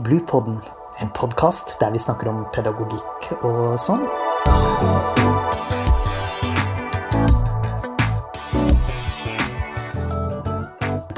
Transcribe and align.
Bluepodden, 0.00 0.56
en 1.00 1.10
podkast 1.12 1.74
der 1.80 1.90
vi 1.92 1.98
snakker 2.00 2.30
om 2.30 2.44
pedagogikk 2.54 3.26
og 3.44 3.74
sånn. 3.76 4.06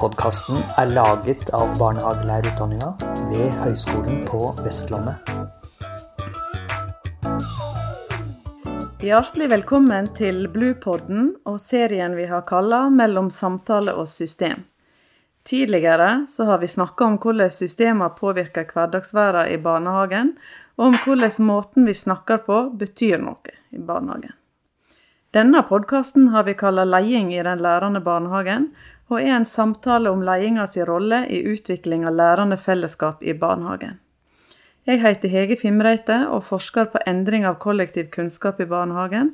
Podkasten 0.01 0.59
er 0.83 0.91
laget 0.97 1.53
av 1.55 1.77
barnehagelærerutdanninga 1.79 2.91
ved 3.31 3.55
Høgskolen 3.61 4.25
på 4.27 4.51
Vestlandet. 4.65 5.31
Hjertelig 9.03 9.51
velkommen 9.55 10.11
til 10.19 10.49
Bluepodden 10.51 11.37
og 11.47 11.63
serien 11.63 12.19
vi 12.19 12.27
har 12.27 12.43
kalla 12.51 12.89
'Mellom 12.91 13.31
samtale 13.31 13.95
og 13.95 14.11
system'. 14.11 14.72
Tidligere 15.45 16.27
så 16.29 16.45
har 16.45 16.59
vi 16.59 16.69
snakka 16.69 17.05
om 17.05 17.17
hvordan 17.19 17.51
systemer 17.51 18.15
påvirker 18.19 18.69
hverdagsverden 18.75 19.51
i 19.51 19.59
barnehagen, 19.59 20.37
og 20.79 20.87
om 20.87 20.99
hvordan 21.05 21.47
måten 21.47 21.87
vi 21.87 21.95
snakker 21.95 22.45
på, 22.47 22.61
betyr 22.79 23.19
noe 23.19 23.57
i 23.71 23.79
barnehagen. 23.79 24.37
Denne 25.33 25.63
podkasten 25.65 26.29
har 26.29 26.45
vi 26.45 26.55
kalla 26.55 26.85
'Leding 26.85 27.35
i 27.35 27.43
den 27.43 27.59
lærende 27.59 28.01
barnehagen', 28.01 28.71
og 29.09 29.23
er 29.23 29.37
en 29.37 29.45
samtale 29.45 30.11
om 30.11 30.23
leiinga 30.23 30.67
si 30.67 30.85
rolle 30.85 31.27
i 31.29 31.43
utvikling 31.53 32.07
av 32.07 32.15
lærende 32.15 32.57
fellesskap 32.57 33.23
i 33.23 33.33
barnehagen. 33.33 33.99
Jeg 34.87 35.01
heter 35.01 35.29
Hege 35.29 35.57
Fimreite 35.57 36.29
og 36.29 36.43
forsker 36.43 36.85
på 36.85 36.99
endring 37.07 37.45
av 37.47 37.59
kollektiv 37.63 38.09
kunnskap 38.11 38.61
i 38.61 38.67
barnehagen. 38.67 39.33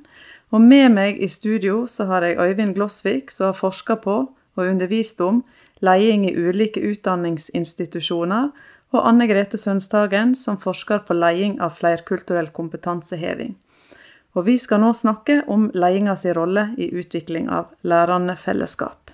Og 0.51 0.61
med 0.61 0.93
meg 0.93 1.23
i 1.23 1.29
studio 1.29 1.87
så 1.87 2.05
har 2.05 2.23
jeg 2.23 2.39
Øyvind 2.39 2.75
Glossvik, 2.75 3.31
som 3.31 3.47
har 3.47 3.53
forska 3.53 3.97
på 3.97 4.17
og 4.57 4.67
undervist 4.67 5.21
om 5.21 5.45
leiing 5.85 6.27
i 6.29 6.35
ulike 6.37 6.81
utdanningsinstitusjoner, 6.81 8.51
og 8.89 9.05
Anne 9.05 9.27
Grete 9.29 9.59
Sønstagen, 9.61 10.35
som 10.35 10.57
forsker 10.61 11.03
på 11.05 11.17
leding 11.17 11.59
av 11.61 11.75
flerkulturell 11.77 12.49
kompetanseheving. 12.57 13.57
Og 14.37 14.47
vi 14.47 14.57
skal 14.61 14.81
nå 14.81 14.93
snakke 14.97 15.43
om 15.51 15.69
leiinga 15.75 16.15
si 16.17 16.33
rolle 16.37 16.71
i 16.81 16.91
utvikling 16.97 17.49
av 17.53 17.73
lærende 17.83 18.37
fellesskap. 18.39 19.13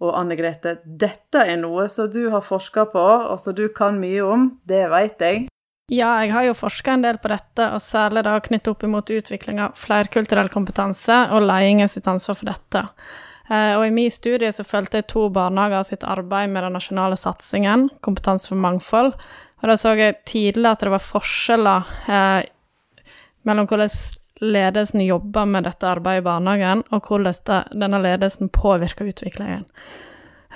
Og 0.00 0.12
Anne 0.16 0.36
Grete, 0.36 0.76
dette 0.84 1.44
er 1.44 1.56
noe 1.60 1.88
som 1.92 2.08
du 2.12 2.26
har 2.32 2.44
forska 2.44 2.86
på, 2.92 3.04
og 3.32 3.40
som 3.40 3.56
du 3.56 3.66
kan 3.72 4.00
mye 4.00 4.24
om, 4.24 4.50
det 4.68 4.84
veit 4.92 5.22
jeg. 5.24 5.46
Ja, 5.92 6.16
jeg 6.24 6.32
har 6.34 6.48
jo 6.48 6.56
forska 6.58 6.96
en 6.96 7.04
del 7.04 7.20
på 7.22 7.30
dette, 7.30 7.68
og 7.70 7.80
særlig 7.80 8.24
da 8.26 8.34
knyttet 8.42 8.72
opp 8.72 8.82
imot 8.84 9.12
utvikling 9.14 9.60
av 9.62 9.76
flerkulturell 9.78 10.50
kompetanse 10.52 11.16
og 11.30 11.46
leiingen 11.46 11.88
sitt 11.88 12.08
ansvar 12.10 12.36
for 12.40 12.50
dette. 12.50 12.82
Og 13.46 13.84
i 13.86 13.92
min 13.94 14.10
studie 14.10 14.48
så 14.50 14.64
fulgte 14.66 14.98
jeg 14.98 15.06
to 15.12 15.28
barnehager 15.30 15.84
sitt 15.86 16.02
arbeid 16.02 16.50
med 16.50 16.64
den 16.66 16.74
nasjonale 16.74 17.14
satsingen, 17.14 17.84
Kompetanse 18.02 18.50
for 18.50 18.58
mangfold, 18.58 19.12
og 19.62 19.70
da 19.70 19.76
så 19.78 19.92
jeg 19.94 20.16
tidlig 20.26 20.66
at 20.72 20.82
det 20.82 20.90
var 20.90 21.04
forskjeller 21.04 21.92
eh, 22.10 22.48
mellom 23.46 23.68
hvordan 23.70 23.92
ledelsen 24.42 25.04
jobber 25.06 25.46
med 25.48 25.64
dette 25.64 25.88
arbeidet 25.88 26.24
i 26.24 26.26
barnehagen, 26.26 26.82
og 26.90 27.08
hvordan 27.08 27.70
denne 27.72 28.02
ledelsen 28.02 28.50
påvirker 28.52 29.08
utviklingen. 29.08 29.64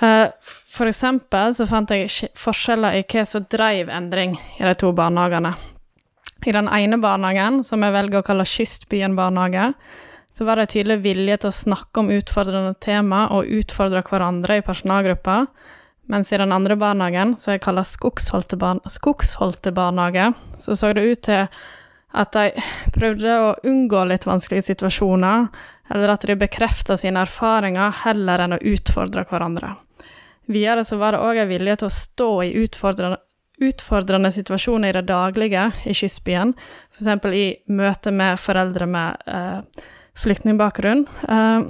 For 0.01 0.89
eksempel 0.89 1.53
så 1.53 1.67
fant 1.69 1.91
jeg 1.93 2.29
forskjeller 2.39 2.97
i 2.97 3.03
hva 3.05 3.25
som 3.27 3.45
drev 3.51 3.89
endring 3.93 4.33
i 4.57 4.63
de 4.65 4.73
to 4.77 4.89
barnehagene. 4.97 5.53
I 6.45 6.53
den 6.55 6.69
ene 6.73 6.97
barnehagen, 7.01 7.61
som 7.65 7.83
jeg 7.85 7.93
velger 7.93 8.21
å 8.21 8.25
kalle 8.25 8.47
Kystbyen 8.49 9.17
barnehage, 9.17 9.67
så 10.31 10.47
var 10.47 10.59
det 10.59 10.71
tydelig 10.71 11.01
vilje 11.03 11.37
til 11.41 11.51
å 11.51 11.55
snakke 11.55 12.01
om 12.01 12.11
utfordrende 12.13 12.73
tema 12.83 13.25
og 13.35 13.49
utfordre 13.51 14.03
hverandre 14.07 14.59
i 14.59 14.65
personalgruppa, 14.65 15.45
mens 16.11 16.31
i 16.31 16.39
den 16.39 16.51
andre 16.55 16.75
barnehagen, 16.79 17.35
som 17.39 17.53
jeg 17.53 17.63
kaller 17.63 17.87
Skogsholte, 17.87 18.57
barn 18.59 18.81
Skogsholte 18.89 19.71
barnehage, 19.75 20.31
så 20.59 20.75
så 20.75 20.91
det 20.95 21.05
ut 21.07 21.23
til 21.27 21.47
at 22.11 22.33
de 22.35 22.63
prøvde 22.91 23.35
å 23.39 23.53
unngå 23.67 24.03
litt 24.09 24.27
vanskelige 24.27 24.73
situasjoner, 24.73 25.47
eller 25.91 26.11
at 26.11 26.25
de 26.27 26.35
bekrefta 26.39 26.97
sine 26.99 27.23
erfaringer 27.23 27.95
heller 28.03 28.43
enn 28.43 28.57
å 28.57 28.63
utfordre 28.73 29.23
hverandre. 29.29 29.75
Videre 30.51 30.83
så 30.87 30.97
var 30.99 31.15
det 31.15 31.23
òg 31.23 31.39
en 31.39 31.51
vilje 31.51 31.77
til 31.79 31.87
å 31.87 31.95
stå 31.95 32.29
i 32.43 32.51
utfordrende, 32.63 33.21
utfordrende 33.61 34.31
situasjoner 34.33 34.89
i 34.89 34.97
det 34.97 35.07
daglige 35.11 35.67
i 35.87 35.95
kystbyen, 35.95 36.55
f.eks. 36.97 37.25
i 37.31 37.47
møte 37.71 38.11
med 38.11 38.39
foreldre 38.41 38.87
med 38.89 39.27
eh, 39.29 39.83
flyktningbakgrunn. 40.17 41.05
Eh, 41.29 41.61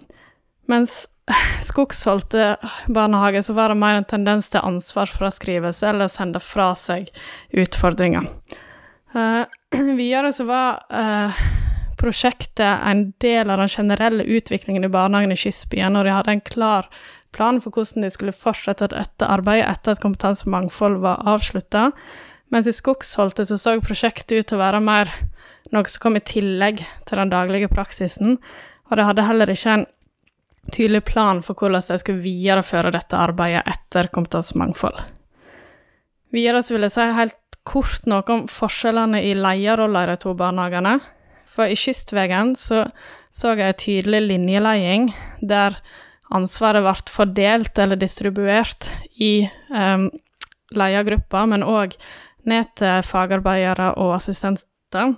mens 0.72 1.10
skogsholdte 1.70 2.56
barnehager 2.88 3.42
så 3.42 3.54
var 3.54 3.70
det 3.70 3.80
mer 3.82 4.00
en 4.00 4.08
tendens 4.08 4.50
til 4.52 4.64
ansvarsfraskrivelse 4.66 5.90
eller 5.90 6.10
å 6.10 6.14
sende 6.14 6.42
fra 6.44 6.72
seg 6.78 7.10
utfordringer. 7.52 8.28
Uh, 9.16 9.44
videre 10.00 10.32
så 10.34 10.46
var 10.48 10.82
uh, 10.94 11.42
prosjektet 12.00 12.86
en 12.88 13.10
del 13.22 13.52
av 13.52 13.60
den 13.62 13.72
generelle 13.72 14.24
utviklingen 14.24 14.88
i 14.88 14.92
barnehagen 14.92 15.34
i 15.36 15.40
Kystbyen, 15.40 15.98
og 16.00 16.08
de 16.08 16.16
hadde 16.16 16.38
en 16.38 16.46
klar 16.48 16.88
plan 17.36 17.62
for 17.64 17.76
hvordan 17.76 18.06
de 18.06 18.12
skulle 18.12 18.36
fortsette 18.36 18.90
dette 18.92 19.28
arbeidet 19.28 19.70
etter 19.70 19.96
at 19.96 20.04
Kompetanse 20.04 20.46
for 20.46 20.56
mangfold 20.56 21.00
var 21.04 21.24
avslutta. 21.28 21.90
Mens 22.52 22.68
i 22.68 22.76
Skogsholte 22.76 23.46
så 23.48 23.58
så 23.60 23.78
prosjektet 23.84 24.34
ut 24.36 24.50
til 24.50 24.60
å 24.60 24.64
være 24.64 24.82
mer 24.84 25.12
noe 25.72 25.88
som 25.88 26.04
kom 26.04 26.20
i 26.20 26.24
tillegg 26.26 26.84
til 27.08 27.22
den 27.22 27.32
daglige 27.32 27.72
praksisen, 27.72 28.38
og 28.90 28.98
de 29.00 29.08
hadde 29.08 29.26
heller 29.28 29.52
ikke 29.52 29.76
en 29.78 29.86
tydelig 30.72 31.04
plan 31.08 31.42
for 31.46 31.58
hvordan 31.58 31.84
de 31.88 32.00
skulle 32.02 32.24
videreføre 32.24 32.92
dette 32.94 33.18
arbeidet 33.18 33.64
etter 33.70 34.12
kompetansemangfold. 34.14 35.00
Videre 36.32 36.62
vil 36.70 36.88
jeg 36.88 36.96
si 36.96 37.08
helt 37.18 37.38
kort 37.68 38.06
noe 38.10 38.24
om 38.34 38.46
forskjellene 38.50 39.22
i 39.26 39.34
leierroller 39.38 40.10
i 40.10 40.16
de 40.16 40.22
to 40.22 40.36
barnehagene. 40.38 41.00
For 41.52 41.68
i 41.68 41.76
Kystvegen 41.76 42.56
så 42.56 42.86
så 43.32 43.54
jeg 43.56 43.72
en 43.72 43.80
tydelig 43.80 44.22
linjeleding 44.28 45.06
der 45.48 45.78
ansvaret 46.36 46.84
ble 46.84 47.12
fordelt 47.12 47.80
eller 47.80 48.00
distribuert 48.00 48.90
i 49.20 49.48
um, 49.72 50.10
ledergruppa, 50.76 51.46
men 51.48 51.64
òg 51.64 51.96
ned 52.48 52.72
til 52.80 53.04
fagarbeidere 53.08 53.94
og 54.02 54.16
assistenter. 54.18 55.16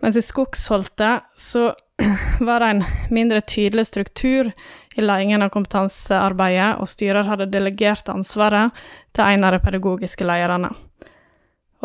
Mens 0.00 0.16
i 0.16 0.22
Skogsholte 0.22 1.20
så 1.36 1.72
var 2.40 2.60
det 2.62 2.66
en 2.66 2.84
mindre 3.10 3.40
tydelig 3.40 3.88
struktur 3.88 4.52
i 4.94 5.02
ledelsen 5.02 5.42
av 5.42 5.50
kompetansearbeidet, 5.54 6.76
og 6.78 6.90
styrer 6.90 7.26
hadde 7.26 7.50
delegert 7.50 8.10
ansvaret 8.12 8.74
til 9.16 9.26
en 9.26 9.46
av 9.46 9.56
de 9.56 9.62
pedagogiske 9.64 10.26
lederne. 10.26 10.70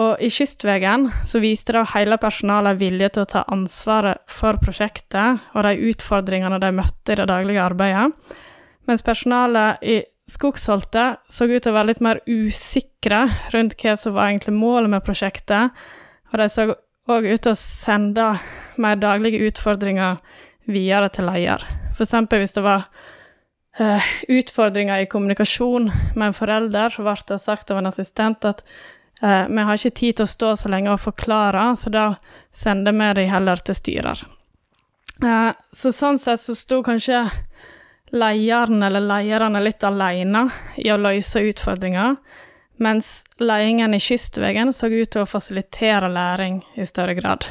Og 0.01 0.21
i 0.25 0.29
Kystvegen 0.33 1.11
så 1.25 1.41
viste 1.41 1.75
det 1.75 1.83
hele 1.91 2.17
personalet 2.21 2.79
vilje 2.79 3.11
til 3.13 3.25
å 3.25 3.29
ta 3.29 3.43
ansvaret 3.53 4.23
for 4.29 4.57
prosjektet 4.61 5.43
og 5.53 5.67
de 5.67 5.91
utfordringene 5.91 6.57
de 6.61 6.71
møtte 6.73 7.13
i 7.13 7.19
det 7.19 7.27
daglige 7.29 7.61
arbeidet, 7.61 8.09
mens 8.89 9.05
personalet 9.05 9.85
i 9.85 10.01
Skogsholte 10.29 11.17
så 11.27 11.45
ut 11.49 11.59
til 11.59 11.73
å 11.73 11.75
være 11.75 11.89
litt 11.91 12.01
mer 12.01 12.21
usikre 12.25 13.25
rundt 13.53 13.75
hva 13.81 13.97
som 13.99 14.15
var 14.15 14.31
egentlig 14.31 14.55
målet 14.55 14.93
med 14.93 15.03
prosjektet, 15.05 15.75
og 16.31 16.39
de 16.39 16.47
så 16.49 16.69
òg 17.11 17.27
ut 17.27 17.49
og 17.51 17.59
sende 17.59 18.27
mer 18.79 18.99
daglige 18.99 19.43
utfordringer 19.49 20.21
videre 20.69 21.09
til 21.11 21.27
leder. 21.27 21.65
Eksempel 21.93 22.41
hvis 22.41 22.55
det 22.55 22.63
var 22.63 22.85
uh, 23.79 24.11
utfordringer 24.31 25.03
i 25.03 25.09
kommunikasjon 25.11 25.89
med 26.15 26.27
en 26.29 26.35
forelder, 26.35 26.93
så 26.93 27.05
ble 27.05 27.15
det 27.27 27.39
sagt 27.43 27.71
av 27.71 27.81
en 27.81 27.89
assistent 27.91 28.47
at 28.47 28.63
uh, 29.21 29.45
vi 29.49 29.67
har 29.67 29.79
ikke 29.79 29.99
tid 29.99 30.19
til 30.19 30.27
å 30.27 30.31
stå 30.31 30.53
så 30.59 30.71
lenge 30.71 30.93
og 30.93 31.03
forklare, 31.03 31.73
så 31.79 31.91
da 31.93 32.05
sender 32.51 32.95
vi 32.95 33.11
de 33.19 33.27
heller 33.31 33.61
til 33.61 33.77
styrer. 33.77 34.23
Uh, 35.23 35.51
så 35.71 35.91
sånn 35.93 36.19
sett 36.19 36.41
så 36.41 36.55
sto 36.57 36.81
kanskje 36.83 37.25
lederen 38.13 38.83
eller 38.85 39.03
lederne 39.03 39.61
litt 39.63 39.83
alene 39.83 40.47
i 40.77 40.89
å 40.93 40.99
løse 41.01 41.41
utfordringer, 41.49 42.15
mens 42.81 43.25
ledningene 43.37 43.97
i 43.97 44.03
Kystvegen 44.03 44.73
så 44.73 44.89
ut 44.89 45.11
til 45.13 45.23
å 45.23 45.29
fasilitere 45.29 46.09
læring 46.11 46.61
i 46.75 46.87
større 46.89 47.15
grad. 47.17 47.45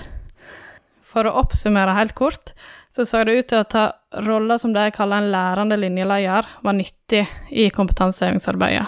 For 1.02 1.28
å 1.28 1.34
oppsummere 1.42 1.94
helt 1.96 2.14
kort, 2.16 2.54
så 2.90 3.04
så 3.08 3.22
det 3.24 3.36
ut 3.36 3.48
til 3.50 3.60
at 3.60 3.72
ta 3.72 3.84
rolla 4.24 4.58
som 4.58 4.74
jeg 4.76 4.94
kaller 4.96 5.22
en 5.22 5.32
lærende 5.32 5.76
linjeleder, 5.80 6.48
var 6.64 6.76
nyttig 6.76 7.26
i 7.50 7.68
kompetansehevingsarbeidet. 7.72 8.86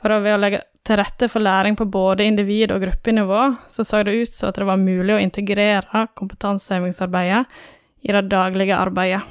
For 0.00 0.16
ved 0.24 0.36
å 0.36 0.40
legge 0.40 0.62
til 0.82 0.98
rette 0.98 1.28
for 1.30 1.44
læring 1.44 1.76
på 1.78 1.86
både 1.86 2.24
individ- 2.26 2.72
og 2.74 2.82
gruppenivå, 2.82 3.42
så 3.68 3.84
så 3.84 4.02
det 4.02 4.16
ut 4.16 4.32
som 4.32 4.48
at 4.48 4.58
det 4.58 4.66
var 4.66 4.80
mulig 4.80 5.14
å 5.14 5.20
integrere 5.22 6.06
kompetansehevingsarbeidet 6.18 7.44
i 8.02 8.12
det 8.12 8.24
daglige 8.32 8.76
arbeidet. 8.80 9.22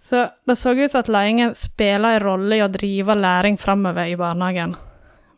Så 0.00 0.28
det 0.46 0.56
så 0.56 0.72
ut 0.72 0.90
som 0.90 1.02
at 1.02 1.10
ledingen 1.12 1.54
spiller 1.54 2.16
en 2.16 2.24
rolle 2.24 2.56
i 2.56 2.62
å 2.64 2.70
drive 2.72 3.18
læring 3.18 3.58
framover 3.60 4.08
i 4.08 4.16
barnehagen. 4.16 4.76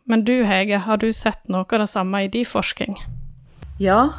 Men 0.05 0.25
du 0.27 0.43
Hege, 0.43 0.77
har 0.83 0.97
du 0.99 1.09
sett 1.13 1.47
noe 1.47 1.63
av 1.63 1.83
det 1.83 1.89
samme 1.91 2.23
i 2.25 2.29
din 2.31 2.45
forskning? 2.45 2.97
Ja, 3.79 4.13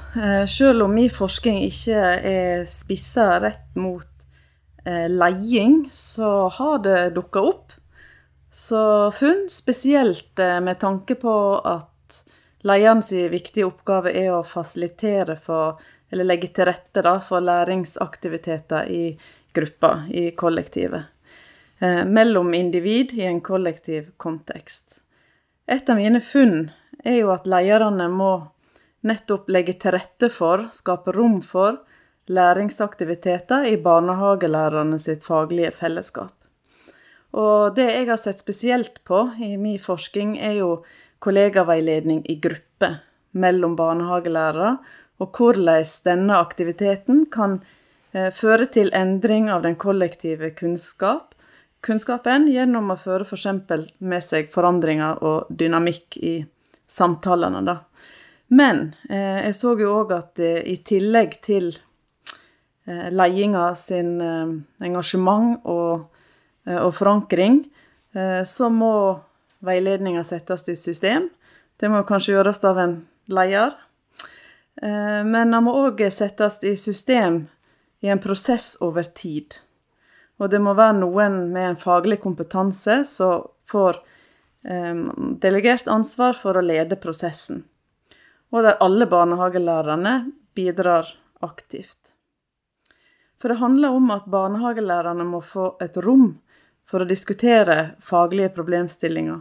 selv 0.48 0.86
om 0.86 0.94
min 0.96 1.12
forskning 1.12 1.60
ikke 1.66 2.00
er 2.26 2.64
spissa 2.68 3.38
rett 3.42 3.76
mot 3.78 4.08
leiing, 4.84 5.84
så 5.92 6.48
har 6.52 6.80
det 6.84 7.14
dukka 7.16 7.40
opp 7.40 7.76
så 8.50 9.10
funn, 9.14 9.46
spesielt 9.50 10.40
med 10.64 10.80
tanke 10.80 11.16
på 11.20 11.34
at 11.60 11.94
at 12.64 13.12
viktige 13.30 13.66
oppgave 13.66 14.12
er 14.12 14.32
å 14.32 14.42
fasilitere 14.42 15.36
for, 15.36 15.80
eller 16.10 16.24
legge 16.24 16.48
til 16.48 16.64
rette 16.64 17.02
da, 17.02 17.20
for 17.20 17.40
læringsaktiviteter 17.40 18.88
i 18.88 19.18
gruppa, 19.52 20.06
i 20.08 20.30
kollektivet. 20.30 21.02
Eh, 21.78 22.04
mellom 22.04 22.54
individ 22.54 23.12
i 23.12 23.24
en 23.24 23.40
kollektiv 23.40 24.12
kontekst. 24.16 25.03
Et 25.66 25.88
av 25.88 25.96
mine 25.96 26.20
funn 26.20 26.68
er 27.04 27.22
jo 27.22 27.30
at 27.32 27.46
lederne 27.48 28.10
må 28.12 28.32
nettopp 29.04 29.48
legge 29.52 29.76
til 29.80 29.94
rette 29.96 30.28
for, 30.32 30.66
skape 30.72 31.12
rom 31.16 31.40
for, 31.44 31.80
læringsaktiviteter 32.28 33.68
i 33.68 33.76
barnehagelærerne 33.84 34.98
sitt 35.00 35.24
faglige 35.24 35.72
fellesskap. 35.76 36.32
Og 37.34 37.74
det 37.76 37.88
jeg 37.90 38.08
har 38.08 38.20
sett 38.20 38.40
spesielt 38.40 39.00
på 39.08 39.26
i 39.42 39.56
min 39.60 39.80
forskning, 39.82 40.36
er 40.38 40.60
jo 40.60 40.70
kollegaveiledning 41.24 42.22
i 42.30 42.38
gruppe 42.40 42.94
mellom 43.32 43.74
barnehagelærere, 43.76 44.76
og 45.22 45.36
hvordan 45.36 45.84
denne 46.04 46.36
aktiviteten 46.38 47.24
kan 47.32 47.60
eh, 48.12 48.30
føre 48.34 48.66
til 48.70 48.92
endring 48.94 49.48
av 49.50 49.64
den 49.64 49.76
kollektive 49.80 50.52
kunnskap, 50.58 51.33
kunnskapen 51.84 52.48
gjennom 52.48 52.92
å 52.92 52.98
føre 52.98 53.26
f.eks. 53.26 53.46
med 54.00 54.24
seg 54.24 54.50
forandringer 54.52 55.20
og 55.24 55.50
dynamikk 55.50 56.18
i 56.22 56.36
samtalene. 56.88 57.60
da. 57.64 57.78
Men 58.54 58.94
eh, 59.08 59.44
jeg 59.48 59.56
så 59.58 59.74
jo 59.80 59.92
òg 60.00 60.14
at 60.16 60.34
det, 60.40 60.54
i 60.70 60.78
tillegg 60.86 61.38
til 61.44 61.70
eh, 61.72 63.08
ledinga 63.12 63.70
sin 63.78 64.16
eh, 64.22 64.56
engasjement 64.84 65.64
og, 65.70 66.10
eh, 66.68 66.78
og 66.78 66.92
forankring, 66.96 67.62
eh, 68.14 68.42
så 68.48 68.70
må 68.72 68.94
veiledninga 69.64 70.24
settes 70.26 70.68
i 70.68 70.76
system. 70.78 71.30
Det 71.80 71.90
må 71.90 72.04
kanskje 72.06 72.36
gjøres 72.36 72.62
av 72.68 72.80
en 72.80 72.98
leder. 73.32 73.76
Eh, 74.82 75.22
men 75.24 75.54
den 75.54 75.64
må 75.64 75.74
òg 75.86 76.04
settes 76.12 76.60
i 76.64 76.76
system 76.76 77.46
i 78.04 78.12
en 78.12 78.20
prosess 78.20 78.74
over 78.84 79.06
tid. 79.16 79.56
Og 80.42 80.50
det 80.50 80.58
må 80.62 80.74
være 80.74 80.98
noen 80.98 81.44
med 81.54 81.68
en 81.68 81.78
faglig 81.78 82.18
kompetanse 82.22 83.02
som 83.06 83.46
får 83.70 84.00
delegert 85.44 85.90
ansvar 85.92 86.32
for 86.38 86.56
å 86.56 86.62
lede 86.64 86.96
prosessen 86.96 87.58
og 88.54 88.62
der 88.62 88.78
alle 88.80 89.06
barnehagelærerne 89.10 90.30
bidrar 90.54 91.08
aktivt. 91.42 92.14
For 93.42 93.50
det 93.50 93.58
handler 93.58 93.96
om 93.98 94.12
at 94.14 94.28
barnehagelærerne 94.30 95.24
må 95.26 95.40
få 95.42 95.72
et 95.82 95.96
rom 96.06 96.36
for 96.86 97.02
å 97.02 97.08
diskutere 97.08 97.96
faglige 98.00 98.52
problemstillinger 98.54 99.40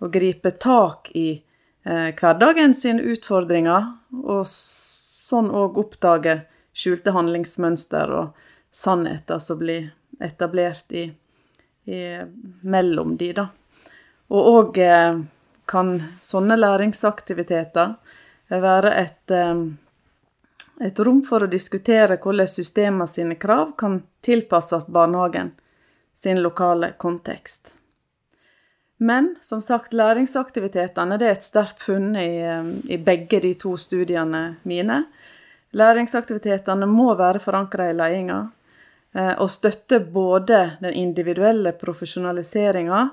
og 0.00 0.12
gripe 0.12 0.52
tak 0.60 1.08
i 1.16 1.30
eh, 1.40 2.10
hverdagen 2.12 2.76
sine 2.76 3.00
utfordringer, 3.14 3.88
og 4.12 4.44
sånn 4.44 5.48
òg 5.48 5.80
oppdage 5.80 6.42
skjulte 6.76 7.16
handlingsmønster 7.16 8.12
og 8.12 8.36
sannheter 8.70 9.40
som 9.40 9.60
blir 9.62 9.88
etablert 10.20 10.92
i, 10.92 11.04
i 11.84 12.00
mellom 12.62 13.16
de, 13.16 13.32
da. 13.32 13.48
Og 14.30 14.50
òg 14.54 14.78
eh, 14.84 15.20
kan 15.70 15.94
sånne 16.20 16.56
læringsaktiviteter 16.58 17.94
være 18.50 18.94
et, 18.98 19.32
et 20.82 21.02
rom 21.06 21.20
for 21.22 21.46
å 21.46 21.50
diskutere 21.50 22.16
hvordan 22.18 22.50
systemene 22.50 23.06
sine 23.06 23.36
krav 23.38 23.76
kan 23.78 24.00
tilpasses 24.26 24.88
barnehagen 24.90 25.52
sin 26.14 26.42
lokale 26.42 26.92
kontekst. 26.98 27.76
Men 29.02 29.36
som 29.40 29.62
sagt, 29.62 29.94
læringsaktivitetene 29.96 31.16
er 31.16 31.30
et 31.30 31.44
sterkt 31.44 31.80
funn 31.80 32.16
i, 32.20 32.44
i 32.84 32.98
begge 33.00 33.40
de 33.40 33.54
to 33.56 33.72
studiene 33.80 34.42
mine. 34.68 34.98
Læringsaktivitetene 35.72 36.84
må 36.90 37.14
være 37.16 37.40
forankra 37.40 37.86
i 37.88 37.94
ledelsen 37.96 38.42
eh, 38.42 38.48
og 39.12 39.48
støtte 39.50 39.98
både 40.00 40.58
den 40.80 40.94
individuelle 40.94 41.72
profesjonaliseringa, 41.74 43.08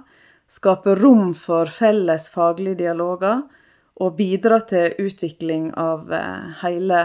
skape 0.47 0.95
rom 0.95 1.33
for 1.35 1.65
felles 1.73 2.29
faglige 2.29 2.83
dialoger 2.83 3.41
og 4.01 4.15
bidra 4.17 4.59
til 4.69 4.93
utvikling 5.01 5.71
av 5.77 6.11
eh, 6.13 6.49
hele 6.63 7.03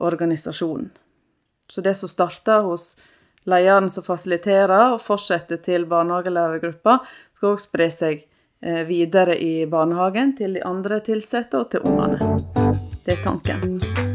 organisasjonen. 0.00 0.90
Så 1.70 1.80
det 1.80 1.94
som 1.94 2.10
starter 2.10 2.64
hos 2.66 2.96
lederen 3.50 3.90
som 3.90 4.04
fasiliterer, 4.04 4.94
og 4.94 5.02
fortsetter 5.02 5.60
til 5.62 5.86
barnehagelærergruppa, 5.90 6.98
skal 7.36 7.54
òg 7.54 7.62
spre 7.62 7.90
seg 7.94 8.24
eh, 8.62 8.82
videre 8.88 9.38
i 9.38 9.66
barnehagen 9.70 10.34
til 10.38 10.58
de 10.58 10.64
andre 10.66 11.02
ansatte 11.02 11.58
og 11.58 11.70
til 11.70 11.86
ungene. 11.86 12.18
Det 13.04 13.18
er 13.18 13.22
tanken. 13.24 14.09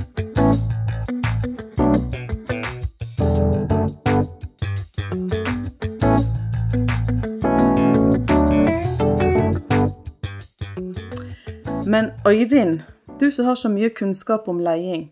Men 11.85 12.11
Øyvind, 12.27 12.81
du 13.19 13.31
som 13.31 13.45
har 13.45 13.55
så 13.55 13.69
mye 13.69 13.89
kunnskap 13.89 14.47
om 14.49 14.59
leding, 14.63 15.09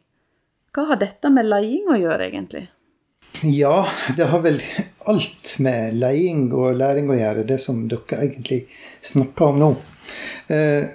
hva 0.74 0.88
har 0.90 0.98
dette 1.02 1.30
med 1.30 1.46
leding 1.46 1.92
å 1.94 2.00
gjøre, 2.02 2.26
egentlig? 2.32 2.64
Ja, 3.44 3.88
det 4.18 4.30
har 4.32 4.42
vel 4.42 4.58
alt 5.10 5.54
med 5.62 5.98
leding 6.02 6.48
og 6.54 6.78
læring 6.80 7.12
å 7.12 7.18
gjøre, 7.18 7.46
det 7.46 7.60
som 7.62 7.86
dere 7.92 8.26
egentlig 8.26 8.64
snakker 9.06 9.54
om 9.54 9.62
nå. 9.62 9.70
Eh, 10.54 10.90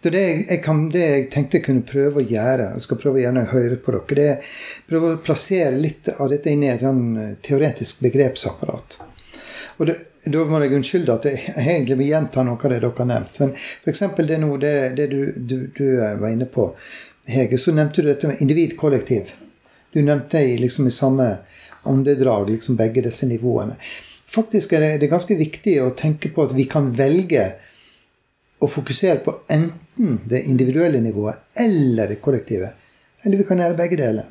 det 0.00 0.20
jeg, 0.24 0.60
kan, 0.64 0.86
det 0.88 1.02
jeg, 1.04 1.24
tenkte 1.32 1.58
jeg 1.58 1.66
kunne 1.66 1.84
prøve 1.84 2.22
å 2.22 2.24
gjøre, 2.24 2.70
og 2.76 2.84
skal 2.84 3.00
prøve 3.02 3.20
gjerne 3.20 3.44
å 3.44 3.50
høre 3.52 3.76
på 3.76 3.92
dere, 3.92 4.16
det 4.16 4.28
er 4.30 4.54
prøve 4.88 5.12
å 5.12 5.20
plassere 5.24 5.76
litt 5.76 6.08
av 6.16 6.30
dette 6.32 6.52
inn 6.52 6.64
i 6.64 6.72
et 6.72 6.80
sånn 6.80 7.36
teoretisk 7.44 8.00
begrepsapparat. 8.06 9.02
Og 9.76 9.90
det, 9.90 9.98
Da 10.24 10.42
må 10.44 10.58
jeg 10.60 10.74
unnskylde 10.76 11.14
at 11.16 11.26
jeg 11.30 11.54
egentlig 11.56 11.96
vil 12.02 12.10
gjenta 12.10 12.42
noe 12.44 12.60
av 12.60 12.72
det 12.72 12.80
dere 12.82 12.92
har 12.98 13.08
nevnt. 13.08 13.40
Men 13.40 13.54
f.eks. 13.56 14.02
det, 14.18 14.36
nå, 14.42 14.50
det, 14.60 14.74
det 14.98 15.06
du, 15.12 15.20
du, 15.36 15.56
du, 15.76 15.84
var 15.96 16.28
inne 16.28 16.48
på, 16.50 16.66
Hege, 17.30 17.58
så 17.60 17.72
nevnte 17.72 18.02
du 18.02 18.10
dette 18.10 18.28
med 18.28 18.40
individ-kollektiv. 18.42 19.30
Du 19.94 20.00
nevnte 20.02 20.42
liksom 20.60 20.88
i 20.88 20.92
samme 20.94 21.28
åndedrag 21.88 22.50
liksom 22.50 22.76
begge 22.76 23.04
disse 23.06 23.28
nivåene. 23.30 23.76
Faktisk 24.30 24.72
er 24.72 24.84
det, 24.84 24.90
det 25.00 25.08
er 25.08 25.14
ganske 25.14 25.36
viktig 25.38 25.76
å 25.82 25.92
tenke 25.96 26.30
på 26.34 26.44
at 26.46 26.52
vi 26.54 26.66
kan 26.70 26.90
velge 26.94 27.46
å 28.60 28.68
fokusere 28.68 29.22
på 29.24 29.34
enten 29.50 30.20
det 30.28 30.44
individuelle 30.50 31.00
nivået 31.00 31.56
eller 31.64 32.12
det 32.12 32.20
kollektive. 32.22 32.70
Eller 33.24 33.40
vi 33.40 33.46
kan 33.48 33.60
gjøre 33.60 33.78
begge 33.78 33.98
deler. 34.00 34.28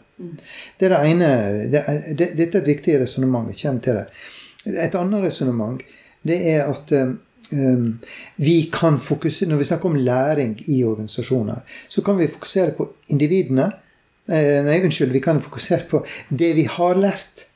Det 0.78 0.88
er 0.88 0.94
det 0.94 1.02
ene, 1.08 1.32
det 1.72 1.82
er, 1.82 2.00
det, 2.14 2.30
Dette 2.38 2.60
er 2.60 2.64
et 2.64 2.72
viktig 2.74 2.96
resonnement. 3.02 3.50
Kommer 3.56 3.84
til 3.84 4.00
det. 4.00 4.06
Et 4.66 4.96
annet 4.96 5.24
resonnement 5.24 5.80
det 6.28 6.38
er 6.52 6.66
at 6.68 6.92
um, 6.92 8.00
vi 8.36 8.70
kan 8.74 9.00
fokusere, 9.00 9.50
Når 9.50 9.58
vi 9.58 9.64
snakker 9.64 9.90
om 9.90 9.96
læring 9.96 10.58
i 10.68 10.84
organisasjoner, 10.84 11.62
så 11.90 12.02
kan 12.02 12.18
vi 12.18 12.28
fokusere 12.28 12.72
på 12.72 12.90
individene. 13.10 13.72
Eh, 14.30 14.64
nei, 14.66 14.82
unnskyld, 14.84 15.12
vi 15.12 15.20
kan 15.20 15.42
fokusere 15.42 15.88
på 15.90 16.04
det 16.30 16.54
vi 16.56 16.68
har 16.70 16.96
lært. 16.96 17.48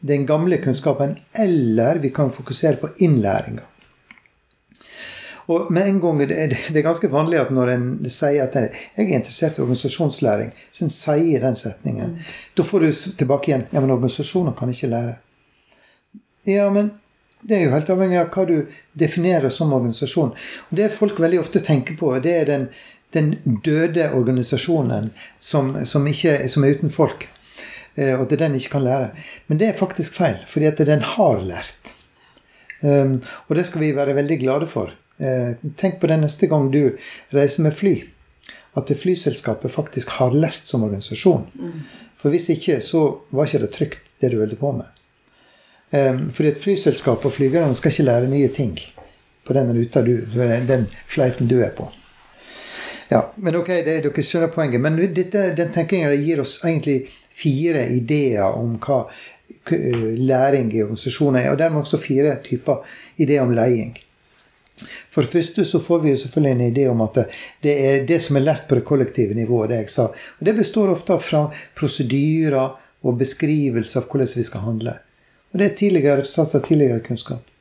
Den 0.00 0.26
gamle 0.26 0.58
kunnskapen. 0.62 1.18
Eller 1.38 1.98
vi 1.98 2.08
kan 2.10 2.32
fokusere 2.32 2.76
på 2.76 2.88
innlæringa. 2.98 3.62
Og 5.48 5.72
med 5.72 5.86
en 5.88 6.00
gang, 6.00 6.18
det 6.28 6.36
er, 6.76 6.82
ganske 6.82 7.08
vanlig 7.08 7.38
at 7.40 7.50
når 7.50 7.70
en 7.72 7.86
sier 8.10 8.44
at 8.44 8.56
jeg 8.58 8.72
er 8.96 9.14
interessert 9.16 9.56
i 9.56 9.62
organisasjonslæring, 9.62 10.50
så 10.70 10.84
en 10.84 10.92
sier 10.92 11.40
den 11.40 11.56
setningen, 11.56 12.10
mm. 12.10 12.26
da 12.56 12.66
får 12.68 12.84
du 12.84 12.90
tilbake 12.92 13.48
igjen 13.48 13.64
ja, 13.72 13.80
men 13.80 13.94
organisasjoner 13.94 14.52
kan 14.58 14.68
ikke 14.68 14.90
lære. 14.92 15.14
Ja, 16.48 16.70
men 16.72 16.90
det 17.40 17.56
er 17.56 17.66
jo 17.66 17.72
helt 17.74 17.90
avhengig 17.92 18.18
av 18.18 18.30
hva 18.34 18.44
du 18.48 18.78
definerer 18.98 19.52
som 19.54 19.72
organisasjon. 19.76 20.32
Og 20.70 20.76
Det 20.76 20.92
folk 20.94 21.20
veldig 21.20 21.42
ofte 21.42 21.62
tenker 21.64 21.98
på, 21.98 22.10
det 22.24 22.34
er 22.34 22.48
den, 22.48 22.66
den 23.14 23.34
døde 23.64 24.10
organisasjonen 24.16 25.10
som, 25.38 25.74
som, 25.86 26.06
ikke, 26.08 26.40
som, 26.48 26.64
er 26.64 26.78
uten 26.78 26.92
folk. 26.92 27.28
Eh, 27.94 28.14
og 28.16 28.26
at 28.26 28.38
den 28.40 28.58
ikke 28.58 28.78
kan 28.78 28.86
lære. 28.86 29.12
Men 29.46 29.60
det 29.60 29.70
er 29.70 29.78
faktisk 29.78 30.18
feil, 30.18 30.40
fordi 30.50 30.70
at 30.72 30.82
den 30.88 31.04
har 31.14 31.40
lært. 31.44 31.94
Um, 32.80 33.16
og 33.48 33.56
det 33.58 33.64
skal 33.66 33.82
vi 33.82 33.94
være 33.96 34.14
veldig 34.14 34.38
glade 34.38 34.66
for. 34.70 34.92
Uh, 35.18 35.54
tenk 35.78 35.98
på 35.98 36.10
det 36.10 36.20
neste 36.20 36.46
gang 36.46 36.68
du 36.70 36.94
reiser 37.34 37.66
med 37.66 37.74
fly. 37.74 37.96
At 38.78 38.92
flyselskapet 38.94 39.72
faktisk 39.74 40.14
har 40.18 40.34
lært 40.34 40.68
som 40.68 40.84
organisasjon. 40.86 41.48
Mm. 41.58 41.80
For 42.18 42.34
hvis 42.34 42.50
ikke, 42.54 42.78
så 42.82 43.08
var 43.34 43.46
ikke 43.46 43.64
det 43.64 43.74
trygt, 43.74 44.14
det 44.22 44.30
du 44.30 44.40
holdt 44.42 44.58
på 44.60 44.72
med. 44.74 44.97
Um, 45.90 46.26
fordi 46.34 46.52
et 46.52 46.60
flyselskap 46.60 47.24
og 47.24 47.32
flygerne 47.32 47.74
skal 47.74 47.92
ikke 47.92 48.04
lære 48.04 48.28
nye 48.28 48.48
ting 48.52 48.74
på 49.48 49.56
den 49.56 49.72
ruta 49.72 50.02
du, 50.04 50.18
den 50.68 50.84
flighten 51.08 51.48
du 51.48 51.56
er 51.64 51.72
på. 51.76 51.88
Ja, 53.08 53.22
men 53.36 53.56
ok, 53.56 53.70
det, 53.86 53.94
Dere 54.04 54.24
skjønner 54.24 54.52
poenget. 54.52 54.82
Men 54.84 54.98
dette, 55.16 55.46
den 55.56 55.72
tenkingen 55.72 56.12
gir 56.20 56.42
oss 56.42 56.58
egentlig 56.60 57.06
fire 57.32 57.86
ideer 57.94 58.44
om 58.44 58.76
hva 58.84 59.06
læring 59.68 60.74
i 60.74 60.82
organisasjoner 60.82 61.46
er. 61.46 61.54
Og 61.54 61.58
dermed 61.60 61.80
også 61.80 62.00
fire 62.02 62.36
typer 62.44 62.84
ideer 63.16 63.46
om 63.46 63.54
leding. 63.56 63.96
For 65.10 65.24
det 65.24 65.32
første 65.32 65.64
så 65.66 65.80
får 65.82 66.04
vi 66.04 66.12
jo 66.12 66.20
selvfølgelig 66.20 66.52
en 66.52 66.74
idé 66.74 66.84
om 66.90 67.00
at 67.02 67.24
det, 67.64 67.72
er 67.72 68.04
det 68.06 68.20
som 68.22 68.36
er 68.36 68.44
lært 68.44 68.68
på 68.68 68.78
det 68.78 68.84
kollektive 68.86 69.34
nivået, 69.34 69.72
det 69.72 69.80
jeg 69.80 69.90
sa. 69.90 70.06
Og 70.12 70.46
det 70.46 70.54
består 70.54 70.92
ofte 70.92 71.16
av 71.16 71.56
prosedyrer 71.78 72.76
og 73.02 73.18
beskrivelse 73.18 73.98
av 73.98 74.06
hvordan 74.06 74.36
vi 74.36 74.46
skal 74.46 74.66
handle. 74.68 74.98
Og 75.52 75.60
det 75.60 75.66
er 75.66 75.78
tidligere 75.80 76.22
resultat 76.22 76.58
av 76.58 76.66
tidligere 76.66 77.04
kunnskap. 77.04 77.54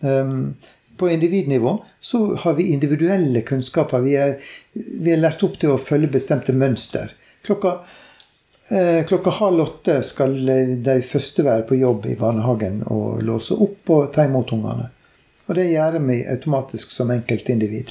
Um, 0.00 0.54
på 0.96 1.10
individnivå 1.10 1.84
så 2.00 2.34
har 2.34 2.54
vi 2.54 2.72
individuelle 2.72 3.40
kunnskaper. 3.40 3.98
Vi 4.04 4.14
er, 4.16 4.36
vi 4.74 5.12
er 5.12 5.22
lært 5.22 5.42
opp 5.42 5.56
til 5.58 5.74
å 5.74 5.80
følge 5.80 6.12
bestemte 6.14 6.54
mønster. 6.54 7.10
Klokka, 7.46 7.72
eh, 8.70 9.00
klokka 9.08 9.32
halv 9.40 9.64
åtte 9.64 9.96
skal 10.06 10.36
de 10.86 10.98
første 11.02 11.42
være 11.46 11.66
på 11.68 11.80
jobb 11.80 12.06
i 12.06 12.18
barnehagen 12.20 12.84
og 12.86 13.24
låse 13.26 13.58
opp 13.58 13.90
og 13.90 14.12
ta 14.14 14.28
imot 14.28 14.54
ungene. 14.54 14.90
Og 15.48 15.58
det 15.58 15.66
gjør 15.72 15.98
vi 16.06 16.22
automatisk 16.30 16.94
som 16.94 17.10
enkeltindivid. 17.12 17.90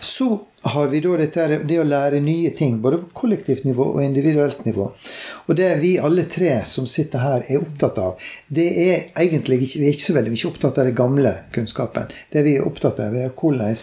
Så 0.00 0.28
har 0.62 0.88
vi 0.88 1.00
da 1.00 1.16
dette, 1.20 1.46
det 1.68 1.78
å 1.80 1.86
lære 1.86 2.20
nye 2.22 2.50
ting, 2.56 2.80
både 2.82 3.00
på 3.02 3.22
kollektivt 3.22 3.64
nivå 3.66 3.84
og 3.94 4.02
individuelt 4.04 4.64
nivå. 4.66 4.88
Og 5.46 5.58
det 5.58 5.68
vi 5.82 5.94
alle 6.02 6.24
tre 6.30 6.54
som 6.66 6.86
sitter 6.90 7.22
her, 7.22 7.46
er 7.46 7.62
opptatt 7.62 8.00
av, 8.02 8.30
det 8.48 8.66
er 8.84 9.06
egentlig 9.22 9.62
ikke, 9.62 9.82
vi 9.82 9.86
er 9.88 9.96
ikke 9.96 10.08
så 10.08 10.16
veldig 10.18 10.34
mye 10.34 10.50
opptatt 10.50 10.80
av 10.80 10.90
den 10.90 10.98
gamle 10.98 11.34
kunnskapen. 11.54 12.10
Det 12.32 12.44
vi 12.46 12.56
er 12.58 12.66
opptatt 12.66 13.00
av, 13.04 13.16
er 13.16 13.32
hvordan 13.34 13.78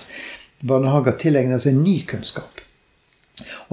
barnehager 0.66 1.18
tilegner 1.22 1.62
seg 1.62 1.80
ny 1.80 2.00
kunnskap. 2.08 2.62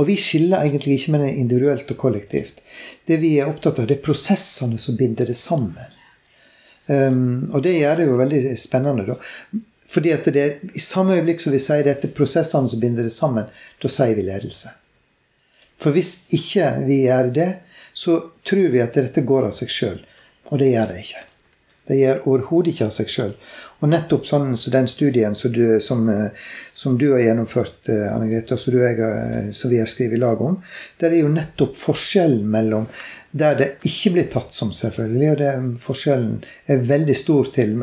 Og 0.00 0.06
vi 0.08 0.16
skiller 0.18 0.64
egentlig 0.64 0.98
ikke 0.98 1.14
mellom 1.14 1.42
individuelt 1.42 1.90
og 1.94 1.98
kollektivt. 2.00 2.62
Det 3.06 3.18
vi 3.22 3.36
er 3.38 3.50
opptatt 3.50 3.82
av, 3.82 3.88
det 3.90 3.98
er 3.98 4.06
prosessene 4.06 4.80
som 4.82 4.96
binder 4.98 5.28
det 5.28 5.38
sammen. 5.38 5.98
Um, 6.88 7.44
og 7.52 7.62
det 7.62 7.76
gjør 7.76 8.00
det 8.00 8.08
jo 8.08 8.16
veldig 8.18 8.40
spennende, 8.58 9.04
da. 9.06 9.18
Fordi 9.92 10.12
at 10.14 10.28
det, 10.32 10.46
I 10.72 10.80
samme 10.80 11.18
øyeblikk 11.18 11.42
som 11.42 11.52
vi 11.52 11.60
sier 11.60 11.84
dette 11.84 12.08
prosessene 12.16 12.70
som 12.70 12.80
binder 12.80 13.04
det 13.04 13.12
sammen, 13.12 13.50
da 13.82 13.90
sier 13.92 14.16
vi 14.16 14.24
ledelse. 14.24 14.72
For 15.82 15.92
hvis 15.92 16.14
ikke 16.32 16.68
vi 16.86 17.02
gjør 17.04 17.28
det, 17.34 17.50
så 17.92 18.16
tror 18.48 18.70
vi 18.72 18.80
at 18.80 18.96
dette 18.96 19.24
går 19.26 19.50
av 19.50 19.56
seg 19.56 19.72
sjøl. 19.72 20.00
Og 20.50 20.60
det 20.62 20.70
gjør 20.72 20.92
det 20.92 21.02
ikke. 21.02 21.24
Det 21.90 21.98
gjør 21.98 22.26
overhodet 22.30 22.72
ikke 22.72 22.88
av 22.88 22.94
seg 22.94 23.10
sjøl. 23.10 23.32
Og 23.82 23.90
nettopp 23.90 24.26
sånn 24.28 24.52
så 24.58 24.70
den 24.70 24.86
studien 24.86 25.34
som 25.34 25.50
du, 25.50 25.80
som, 25.82 26.04
eh, 26.08 26.30
som 26.74 26.94
du 26.98 27.08
har 27.12 27.22
gjennomført, 27.24 27.88
eh, 27.90 28.14
Anne 28.14 28.28
Grete, 28.30 28.54
og 28.54 28.76
eh, 28.78 29.50
som 29.50 29.70
vi 29.70 29.80
har 29.80 29.90
skrevet 29.90 30.20
lag 30.22 30.40
om, 30.40 30.60
der 31.02 31.10
er 31.10 31.24
jo 31.24 31.32
nettopp 31.32 31.74
forskjellen 31.76 32.46
mellom 32.50 32.86
der 33.32 33.56
det 33.58 33.68
ikke 33.88 34.12
blir 34.14 34.28
tatt 34.30 34.54
som 34.54 34.70
selvfølgelig, 34.76 35.30
og 35.32 35.38
det, 35.40 35.52
forskjellen 35.82 36.34
er 36.70 36.84
veldig 36.86 37.16
stor 37.16 37.48
til 37.54 37.78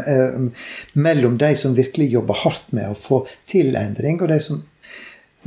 mellom 0.93 1.39
de 1.41 1.49
som 1.57 1.73
virkelig 1.75 2.11
jobber 2.13 2.37
hardt 2.43 2.69
med 2.71 2.91
å 2.91 2.97
få 2.97 3.23
til 3.49 3.73
endring, 3.75 4.21
og 4.21 4.29
de 4.29 4.37
som 4.45 4.61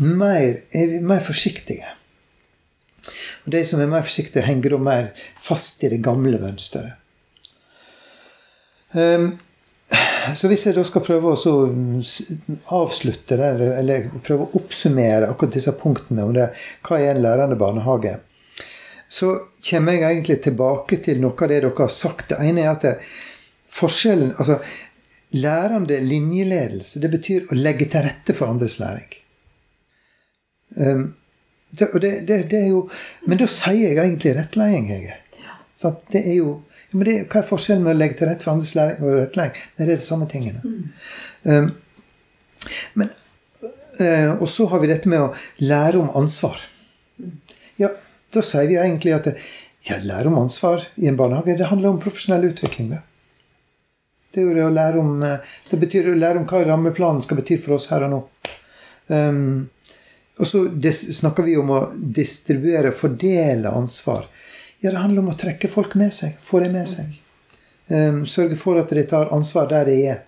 mer, 0.02 0.58
er 0.74 0.98
mer 1.06 1.22
forsiktige. 1.22 1.94
Og 3.46 3.54
de 3.54 3.62
som 3.64 3.80
er 3.80 3.88
mer 3.94 4.02
forsiktige, 4.02 4.42
henger 4.46 4.74
da 4.74 4.82
mer 4.82 5.08
fast 5.40 5.86
i 5.86 5.92
det 5.94 6.02
gamle 6.02 6.42
mønsteret. 6.42 6.98
Um, 8.92 9.38
så 10.34 10.48
hvis 10.50 10.66
jeg 10.66 10.76
da 10.76 10.84
skal 10.86 11.04
prøve 11.06 11.32
å 11.34 11.60
avslutte 12.76 13.38
der, 13.40 13.62
eller 13.80 14.10
prøve 14.24 14.46
å 14.46 14.60
oppsummere 14.60 15.30
akkurat 15.30 15.56
disse 15.56 15.74
punktene 15.78 16.26
om 16.26 16.34
det, 16.36 16.50
hva 16.86 17.00
er 17.00 17.14
en 17.14 17.22
lærende 17.24 17.58
barnehage, 17.60 18.18
så 19.12 19.34
kommer 19.68 19.98
jeg 19.98 20.08
egentlig 20.08 20.38
tilbake 20.44 20.98
til 21.04 21.20
noe 21.20 21.36
av 21.36 21.50
det 21.50 21.60
dere 21.60 21.74
har 21.76 21.92
sagt. 21.92 22.30
Det 22.32 22.40
ene 22.40 22.64
er 22.64 22.72
at 22.72 22.86
det, 22.86 22.96
forskjellen 23.72 24.34
altså 24.38 24.60
Lærende 25.32 25.96
linjeledelse, 26.04 27.00
det 27.00 27.08
betyr 27.08 27.46
å 27.48 27.56
legge 27.56 27.86
til 27.88 28.02
rette 28.04 28.34
for 28.36 28.52
andres 28.52 28.74
læring. 28.82 29.14
Um, 30.76 31.06
det, 31.72 31.88
det, 32.02 32.10
det, 32.28 32.36
det, 32.50 32.58
er 32.58 32.66
jo 32.68 32.82
Men 33.24 33.40
da 33.40 33.46
sier 33.48 33.94
jeg 33.94 33.96
egentlig 33.96 34.34
rettleding, 34.36 34.90
Hege. 34.92 35.16
Ja. 35.40 35.54
Det 36.12 36.20
er 36.20 36.36
jo 36.36 36.50
men 36.92 37.08
det, 37.08 37.16
hva 37.32 37.40
er 37.40 37.48
forskjellen 37.48 37.84
med 37.86 37.94
å 37.94 37.98
legge 37.98 38.18
til 38.18 38.28
rette 38.28 38.46
for 38.46 38.54
andres 38.54 38.74
læring 38.76 39.02
og 39.02 39.18
rettledning? 39.18 39.66
Det 39.76 39.84
er 39.84 39.90
det 39.92 40.04
samme 40.04 40.28
tingene. 40.30 40.62
Mm. 40.62 40.82
Um, 41.48 41.68
men, 43.00 43.12
uh, 44.00 44.30
og 44.36 44.46
så 44.52 44.68
har 44.72 44.82
vi 44.82 44.90
dette 44.92 45.12
med 45.12 45.24
å 45.24 45.32
lære 45.64 46.02
om 46.02 46.12
ansvar. 46.22 46.60
Ja, 47.80 47.92
da 48.32 48.44
sier 48.44 48.68
vi 48.68 48.78
egentlig 48.80 49.14
at 49.16 49.30
ja, 49.88 49.98
lære 50.02 50.30
om 50.30 50.38
ansvar 50.38 50.84
i 50.94 51.08
en 51.10 51.16
barnehage, 51.18 51.56
det 51.58 51.70
handler 51.70 51.94
om 51.94 52.00
profesjonell 52.00 52.44
utvikling. 52.52 52.92
Det. 52.92 53.00
Det, 54.32 54.40
er 54.40 54.46
jo 54.46 54.56
det, 54.56 54.66
å 54.66 54.74
lære 54.74 55.00
om, 55.00 55.16
eh, 55.26 55.54
det 55.70 55.78
betyr 55.82 56.12
å 56.12 56.16
lære 56.16 56.40
om 56.40 56.48
hva 56.48 56.62
rammeplanen 56.68 57.24
skal 57.24 57.40
bety 57.40 57.58
for 57.60 57.76
oss 57.76 57.90
her 57.92 58.06
og 58.06 58.12
nå. 58.14 58.20
Um, 59.12 59.70
og 60.40 60.48
så 60.48 60.62
snakker 61.12 61.44
vi 61.44 61.58
om 61.60 61.74
å 61.74 61.80
distribuere 61.92 62.92
og 62.92 62.96
fordele 62.96 63.72
ansvar. 63.74 64.24
Ja, 64.82 64.90
det 64.90 64.98
handler 64.98 65.22
om 65.22 65.30
å 65.30 65.38
trekke 65.38 65.70
folk 65.70 65.94
med 65.98 66.10
seg. 66.14 66.34
Få 66.42 66.58
dem 66.62 66.74
med 66.74 66.88
seg. 66.90 67.14
Um, 67.86 68.24
sørge 68.26 68.58
for 68.58 68.80
at 68.80 68.90
de 68.90 69.04
tar 69.06 69.30
ansvar 69.34 69.68
der 69.70 69.86
de 69.86 69.94
er. 70.10 70.22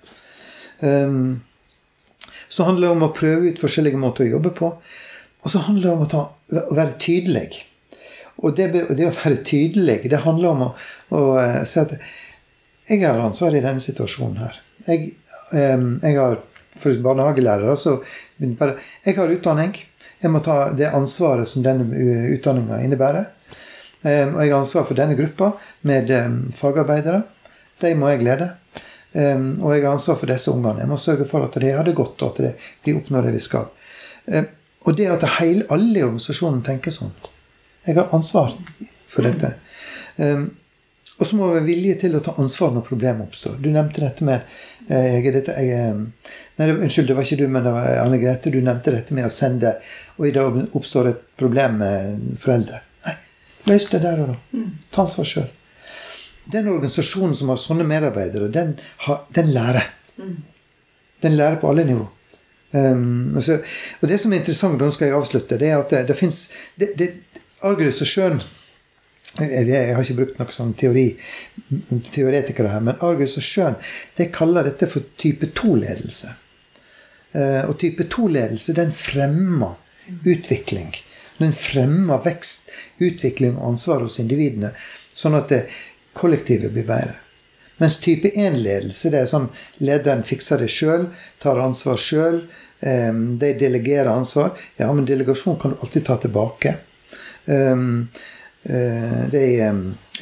Um, 0.79 1.41
så 2.49 2.67
handler 2.69 2.87
det 2.87 2.95
om 2.95 3.07
å 3.09 3.15
prøve 3.17 3.51
ut 3.51 3.59
forskjellige 3.59 3.99
måter 3.99 4.29
å 4.29 4.37
jobbe 4.37 4.53
på. 4.55 4.71
Og 5.43 5.51
så 5.51 5.65
handler 5.67 5.89
det 5.89 5.95
om 5.97 6.05
å, 6.07 6.11
ta, 6.11 6.23
å 6.61 6.77
være 6.79 6.95
tydelig. 7.03 7.49
Og 8.47 8.55
det, 8.55 8.71
det, 8.95 9.09
å 9.09 9.17
være 9.17 9.43
tydelig, 9.47 10.05
det 10.11 10.23
handler 10.23 10.53
om 10.53 10.65
å, 10.69 10.71
å 11.19 11.27
uh, 11.35 11.61
si 11.67 11.83
at 11.83 11.99
jeg 12.87 13.03
har 13.03 13.19
ansvar 13.25 13.57
i 13.59 13.63
denne 13.65 13.83
situasjonen 13.83 14.39
her. 14.39 14.63
Jeg, 14.87 15.15
um, 15.51 15.97
jeg 15.99 16.21
har 16.21 16.39
for 16.79 17.03
barnehagelærere 17.03 17.77
så 17.79 17.99
bare, 18.59 18.79
Jeg 19.05 19.17
har 19.17 19.35
utdanning. 19.35 19.75
Jeg 20.23 20.31
må 20.31 20.41
ta 20.41 20.71
det 20.73 20.95
ansvaret 20.95 21.49
som 21.49 21.63
denne 21.63 21.91
utdanninga 22.35 22.81
innebærer. 22.87 23.33
Ehm, 24.05 24.35
og 24.37 24.43
jeg 24.45 24.53
har 24.53 24.61
ansvar 24.61 24.87
for 24.89 24.99
denne 24.99 25.17
gruppa 25.19 25.53
med 25.89 26.11
ehm, 26.13 26.41
fagarbeidere. 26.55 27.23
De 27.83 27.95
må 27.99 28.11
jeg 28.13 28.25
lede. 28.27 28.51
Ehm, 29.13 29.55
og 29.63 29.75
jeg 29.75 29.85
har 29.87 29.95
ansvar 29.95 30.19
for 30.21 30.33
disse 30.33 30.53
ungene. 30.53 30.85
Jeg 30.85 30.91
må 30.91 31.01
sørge 31.01 31.29
for 31.29 31.47
at 31.47 31.61
de 31.61 31.73
har 31.73 31.87
det 31.87 31.97
godt, 31.99 32.23
og 32.23 32.41
at 32.41 32.67
de 32.85 32.97
oppnår 32.99 33.29
det 33.29 33.37
vi 33.39 33.45
skal. 33.45 33.71
Og 34.85 34.97
det 34.97 35.09
at 35.13 35.25
hele, 35.39 35.65
alle 35.73 35.99
i 35.99 36.05
organisasjonen 36.05 36.63
tenker 36.65 36.93
sånn. 36.93 37.13
Jeg 37.85 37.97
har 37.99 38.13
ansvar 38.17 38.55
for 39.09 39.25
dette. 39.25 39.55
Og 41.19 41.27
så 41.27 41.37
må 41.37 41.51
vi 41.53 41.61
ha 41.61 41.65
vilje 41.65 41.95
til 42.03 42.17
å 42.19 42.23
ta 42.25 42.35
ansvar 42.43 42.73
når 42.75 42.87
problemet 42.89 43.29
oppstår. 43.29 43.59
Du 43.63 43.69
nevnte 43.71 44.03
dette 44.03 44.27
med 44.27 44.41
eh, 44.89 45.21
jeg, 45.21 45.35
dette, 45.37 45.55
jeg, 45.63 45.93
nei, 46.59 46.67
Unnskyld, 46.75 47.07
det 47.11 47.17
var 47.19 47.29
ikke 47.29 47.39
du, 47.39 47.45
men 47.47 47.67
det 47.67 47.75
var 47.77 48.01
Anne 48.03 48.19
Grete. 48.19 48.51
Du 48.51 48.59
nevnte 48.59 48.95
dette 48.97 49.15
med 49.15 49.29
å 49.29 49.33
sende, 49.33 49.77
og 50.19 50.27
i 50.27 50.35
dag 50.35 50.59
oppstår 50.75 51.13
et 51.13 51.23
problem 51.39 51.79
med 51.85 52.27
foreldre. 52.43 52.83
Løs 53.69 53.87
det 53.93 54.03
der 54.05 54.25
og 54.25 54.33
da. 54.33 54.39
Mm. 54.53 54.73
Ta 54.93 55.05
ansvar 55.05 55.29
sjøl. 55.29 55.53
Den 56.53 56.69
organisasjonen 56.69 57.37
som 57.39 57.53
har 57.53 57.61
sånne 57.61 57.87
medarbeidere, 57.89 58.51
den, 58.53 58.75
har, 59.07 59.23
den 59.37 59.55
lærer. 59.55 59.87
Mm. 60.21 60.35
Den 61.25 61.39
lærer 61.39 61.57
på 61.61 61.71
alle 61.71 61.87
nivå. 61.89 62.09
Um, 62.75 63.31
og, 63.37 63.43
så, 63.47 63.61
og, 64.01 64.09
det 64.11 64.19
som 64.21 64.33
er 64.33 64.43
interessant, 64.43 64.81
nå 64.81 64.91
skal 64.93 65.09
jeg 65.09 65.17
avslutte, 65.17 65.59
det 65.61 65.71
er 65.71 65.79
at 65.79 65.93
det, 65.95 66.01
det 66.09 66.17
fins 66.19 66.49
Argus 67.63 68.01
og 68.03 68.09
Sjøen 68.11 68.41
jeg, 69.39 69.69
jeg, 69.69 69.95
har 69.95 70.03
ikke 70.03 70.17
brukt 70.19 70.41
noe 70.41 70.55
sånn 70.55 70.75
teori, 70.79 71.05
teoretikere 72.15 72.71
her, 72.71 72.83
men 72.87 73.01
Argus 73.03 73.37
og 73.39 73.47
Sjøen 73.47 73.79
de 74.19 74.27
kaller 74.35 74.67
dette 74.67 74.87
for 74.91 75.07
type 75.19 75.49
2-ledelse. 75.59 76.35
Uh, 77.35 77.63
og 77.67 77.79
type 77.83 78.07
2-ledelse 78.11 78.77
den 78.77 78.93
fremmer 78.95 79.79
utvikling. 80.31 80.93
Den 81.39 81.53
fremmer 81.57 82.23
vekst, 82.23 82.71
utvikling 83.03 83.57
og 83.59 83.73
ansvar 83.73 84.05
hos 84.07 84.21
individene, 84.23 84.71
sånn 85.11 85.35
at 85.39 85.49
det 85.51 85.63
kollektivet 86.15 86.71
blir 86.75 86.87
bedre. 86.87 87.17
Mens 87.83 87.97
type 87.99 88.31
1-ledelse 88.31 89.11
det 89.11 89.19
er 89.25 89.27
sånn 89.27 89.49
lederen 89.83 90.23
fikser 90.23 90.63
det 90.63 90.71
sjøl, 90.71 91.09
tar 91.43 91.59
ansvar 91.59 91.99
sjøl. 91.99 92.45
De 92.85 93.51
delegerer 93.59 94.13
ansvar. 94.13 94.55
Ja, 94.79 94.93
men 94.95 95.09
delegasjon 95.09 95.59
kan 95.59 95.75
du 95.75 95.81
alltid 95.83 96.05
ta 96.07 96.17
tilbake. 96.23 96.77
De 99.35 99.45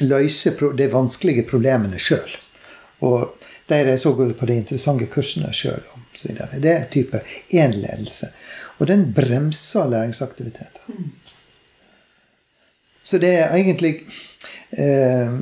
løser 0.01 0.51
de 0.81 0.87
vanskelige 0.95 1.45
problemene 1.45 2.01
sjøl. 2.01 2.33
Og 3.05 3.37
de 3.69 3.83
reiser 3.85 4.09
også 4.09 4.33
på 4.39 4.49
de 4.49 4.57
interessante 4.63 5.05
kursene 5.13 5.53
sjøl. 5.53 5.83
Det 6.57 6.71
er 6.73 6.89
type 6.89 7.21
1-ledelse. 7.53 8.33
Og 8.83 8.87
den 8.89 9.05
bremser 9.15 9.87
læringsaktiviteter. 9.87 10.81
Så 13.03 13.19
det 13.19 13.29
er 13.39 13.53
egentlig 13.55 13.93
eh, 14.75 15.37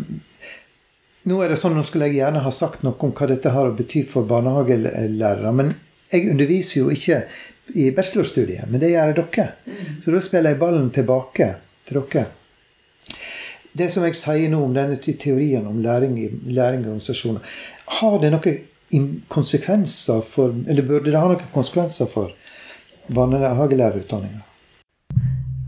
Nå 1.29 1.37
er 1.41 1.49
det 1.49 1.57
sånn, 1.61 1.73
nå 1.77 1.83
skulle 1.85 2.09
jeg 2.09 2.19
gjerne 2.19 2.41
ha 2.41 2.51
sagt 2.53 2.81
noe 2.85 2.97
om 3.05 3.13
hva 3.17 3.27
dette 3.29 3.53
har 3.53 3.69
å 3.69 3.73
bety 3.77 4.01
for 4.05 4.25
barnehagelærere. 4.29 5.51
Men 5.53 5.73
jeg 6.09 6.29
underviser 6.33 6.79
jo 6.79 6.93
ikke 6.93 7.19
i 7.77 7.91
bachelorstudiet, 7.93 8.65
men 8.69 8.81
det 8.81 8.89
gjør 8.93 9.13
dere. 9.19 9.47
Så 10.03 10.13
da 10.13 10.21
spiller 10.25 10.53
jeg 10.53 10.61
ballen 10.61 10.89
tilbake 10.93 11.49
til 11.85 12.01
dere. 12.01 12.25
Det 13.73 13.87
som 13.93 14.05
jeg 14.05 14.17
sier 14.17 14.49
nå 14.51 14.63
om 14.65 14.73
denne 14.75 14.97
teorien 14.97 15.65
om 15.69 15.77
læring 15.81 16.17
i, 16.19 16.27
læring 16.51 16.85
i 16.85 16.89
organisasjoner, 16.89 17.59
har 18.01 18.17
det 18.21 18.33
noen 18.33 19.13
konsekvenser 19.31 20.25
for 20.27 20.57
Eller 20.67 20.83
burde 20.83 21.13
det 21.13 21.21
ha 21.21 21.29
noen 21.29 21.53
konsekvenser 21.53 22.09
for 22.11 22.33
barnehagelærerutdanninga? 23.13 24.41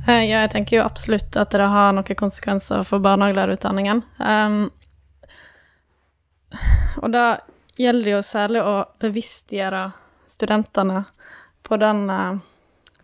Eh, 0.07 0.23
Ja, 0.29 0.41
jeg 0.43 0.51
tenker 0.51 0.77
jo 0.77 0.85
absolutt 0.85 1.35
at 1.39 1.51
det 1.55 1.67
har 1.71 1.93
noen 1.95 2.15
konsekvenser 2.19 2.83
for 2.88 3.03
barnehagelærerutdanningen. 3.03 4.03
Um, 4.19 4.71
og 7.01 7.12
da 7.13 7.25
gjelder 7.79 8.05
det 8.05 8.15
jo 8.17 8.23
særlig 8.25 8.63
å 8.63 8.73
bevisstgjøre 9.01 9.83
studentene 10.29 11.05
på 11.63 11.79
den 11.79 12.09
uh, 12.09 12.41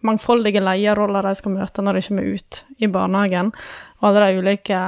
mangfoldige 0.06 0.62
leierrolla 0.64 1.24
de 1.26 1.36
skal 1.40 1.56
møte 1.56 1.84
når 1.84 2.00
de 2.00 2.08
kommer 2.08 2.34
ut 2.36 2.64
i 2.78 2.88
barnehagen, 2.92 3.52
og 4.00 4.10
alle 4.10 4.28
de 4.28 4.44
ulike 4.44 4.82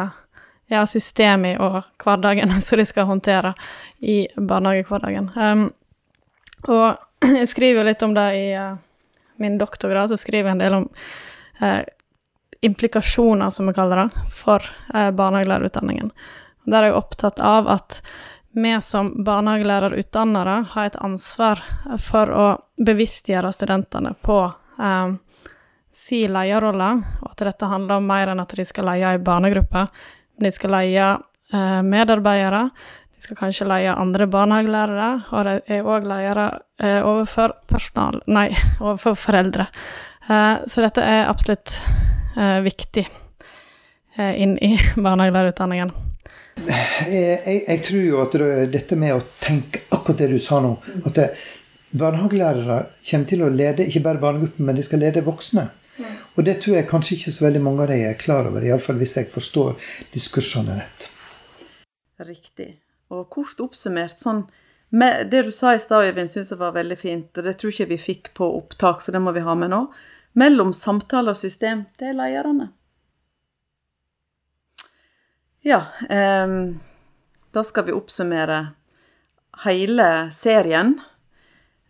ja, 0.72 0.86
systemene 0.88 1.60
og 1.60 1.82
hverdagen 2.04 2.54
som 2.66 2.80
de 2.80 2.86
skal 2.88 3.10
håndtere 3.10 3.54
i 4.00 4.26
barnehagehverdagen. 4.36 5.32
Um, 5.36 5.68
og 6.68 6.98
jeg 7.40 7.50
skriver 7.50 7.82
jo 7.82 7.90
litt 7.90 8.06
om 8.06 8.16
det 8.18 8.28
i 8.38 8.48
eh, 8.58 8.80
min 9.42 9.58
doktorgrad, 9.62 10.12
så 10.12 10.20
skriver 10.20 10.52
jeg 10.52 10.58
en 10.58 10.64
del 10.64 10.78
om 10.78 10.88
eh, 11.62 11.82
implikasjoner, 12.62 13.50
som 13.50 13.68
vi 13.68 13.74
kaller 13.74 14.04
det, 14.04 14.28
for 14.30 14.66
eh, 14.94 15.10
barnehagelærerutdanningen. 15.12 16.12
Der 16.70 16.84
er 16.84 16.92
jeg 16.92 17.00
opptatt 17.00 17.42
av 17.42 17.70
at 17.72 18.02
vi 18.54 18.74
som 18.84 19.24
barnehagelærerutdannere 19.26 20.58
har 20.74 20.90
et 20.90 21.00
ansvar 21.00 21.64
for 22.04 22.32
å 22.36 22.48
bevisstgjøre 22.86 23.52
studentene 23.56 24.14
på 24.22 24.40
eh, 24.80 25.14
si 25.92 26.24
leierrolle, 26.28 26.94
og 27.22 27.34
at 27.34 27.46
dette 27.50 27.70
handler 27.72 28.00
om 28.00 28.08
mer 28.08 28.32
enn 28.32 28.44
at 28.44 28.56
de 28.56 28.66
skal 28.68 28.88
leie 28.92 29.16
ei 29.16 29.22
barnegruppe. 29.24 29.86
De 30.42 30.52
skal 30.54 30.76
leie 30.76 31.08
eh, 31.12 31.82
medarbeidere, 31.88 32.68
skal 33.22 33.38
kanskje 33.38 33.68
leie 33.70 33.94
andre 33.94 34.28
barnehagelærere, 34.32 35.10
og 35.32 35.48
de 35.48 35.76
er 35.76 35.88
òg 35.88 36.08
leiere 36.10 36.48
eh, 36.82 37.00
overfor 37.06 37.56
personal 37.70 38.22
Nei, 38.32 38.50
overfor 38.84 39.18
foreldre. 39.20 39.68
Eh, 40.30 40.56
så 40.68 40.86
dette 40.86 41.06
er 41.06 41.30
absolutt 41.30 41.76
eh, 42.38 42.60
viktig 42.66 43.06
eh, 43.06 44.34
inn 44.42 44.58
i 44.58 44.74
barnehagelærerutdanningen. 45.06 45.94
Jeg, 46.62 46.88
jeg, 47.08 47.60
jeg 47.68 47.84
tror 47.86 48.02
jo 48.04 48.22
at 48.26 48.36
det, 48.38 48.50
dette 48.74 48.98
med 49.00 49.16
å 49.16 49.22
tenke 49.42 49.86
akkurat 49.96 50.20
det 50.20 50.28
du 50.34 50.40
sa 50.42 50.58
nå 50.62 50.74
At 51.08 51.16
det, 51.16 51.30
barnehagelærere 51.96 52.82
kommer 53.08 53.30
til 53.30 53.46
å 53.46 53.52
lede 53.54 53.88
ikke 53.88 54.04
bare 54.04 54.22
barnegruppen, 54.22 54.68
men 54.68 54.78
de 54.78 54.84
skal 54.86 55.02
lede 55.04 55.24
voksne. 55.26 55.70
Og 56.36 56.46
det 56.48 56.58
tror 56.64 56.78
jeg 56.78 56.90
kanskje 56.90 57.18
ikke 57.18 57.34
så 57.36 57.46
veldig 57.46 57.64
mange 57.64 57.84
av 57.84 57.92
dem 57.92 58.06
er 58.08 58.20
klar 58.20 58.48
over, 58.50 58.64
iallfall 58.64 59.00
hvis 59.02 59.18
jeg 59.20 59.32
forstår 59.32 59.76
diskursene 60.14 60.80
rett. 60.80 61.10
Riktig. 62.22 62.70
Og 63.12 63.30
kort 63.30 63.60
oppsummert, 63.64 64.20
sånn 64.20 64.46
Det 64.92 65.44
du 65.46 65.52
sa 65.56 65.74
i 65.76 65.80
stad, 65.80 66.04
Øyvind, 66.04 66.30
syns 66.30 66.52
jeg 66.52 66.60
var 66.60 66.74
veldig 66.76 66.98
fint. 67.00 67.38
og 67.38 67.44
Det 67.44 67.58
tror 67.58 67.72
ikke 67.72 67.90
vi 67.94 67.98
fikk 67.98 68.34
på 68.36 68.48
opptak, 68.58 69.02
så 69.02 69.12
det 69.12 69.22
må 69.24 69.32
vi 69.32 69.44
ha 69.46 69.56
med 69.56 69.72
nå. 69.72 69.86
Mellom 70.36 70.74
samtale 70.74 71.32
og 71.32 71.40
system, 71.40 71.86
det 72.00 72.10
er 72.10 72.18
lederne. 72.18 72.72
Ja, 75.64 75.86
ehm, 76.10 76.80
da 77.54 77.64
skal 77.64 77.86
vi 77.86 77.96
oppsummere 77.96 78.74
hele 79.64 80.32
serien. 80.32 81.00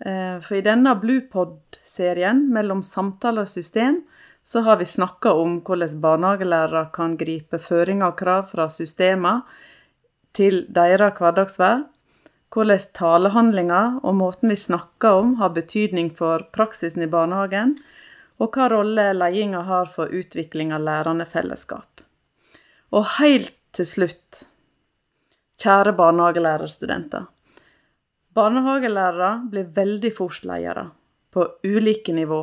Eh, 0.05 0.39
For 0.39 0.55
i 0.57 0.61
denne 0.61 0.95
Bluepod-serien, 0.99 2.49
mellom 2.53 2.81
samtale 2.83 3.41
og 3.41 3.49
system, 3.49 4.03
så 4.43 4.61
har 4.61 4.77
vi 4.77 4.85
snakka 4.85 5.31
om 5.33 5.59
hvordan 5.61 6.01
barnehagelærere 6.01 6.89
kan 6.93 7.17
gripe 7.17 7.59
føringer 7.61 8.09
og 8.09 8.17
krav 8.17 8.47
fra 8.49 8.67
systemer 8.69 9.41
til 10.37 10.65
deres 10.71 11.17
hverdagsvær, 11.19 11.85
hvordan 12.51 12.85
talehandlinger 12.97 13.99
og 14.03 14.15
måten 14.19 14.51
vi 14.51 14.59
snakker 14.59 15.21
om, 15.21 15.35
har 15.39 15.55
betydning 15.55 16.11
for 16.15 16.43
praksisen 16.51 17.05
i 17.05 17.11
barnehagen, 17.11 17.75
og 18.41 18.55
hva 18.55 18.67
rolle 18.73 19.11
ledelsen 19.15 19.67
har 19.67 19.91
for 19.91 20.11
utvikling 20.11 20.73
av 20.75 20.83
lærende 20.83 21.27
fellesskap. 21.29 22.01
Og 22.91 23.05
helt 23.19 23.53
til 23.71 23.87
slutt, 23.87 24.41
kjære 25.61 25.93
barnehagelærerstudenter. 25.95 27.29
Barnehagelærere 28.35 29.31
blir 29.51 29.69
veldig 29.75 30.11
fort 30.15 30.43
ledere, 30.47 30.89
på 31.31 31.45
ulike 31.63 32.15
nivå, 32.15 32.41